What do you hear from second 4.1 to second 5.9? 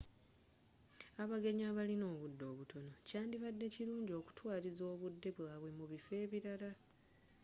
okutwaliriza obudde bwabwe mu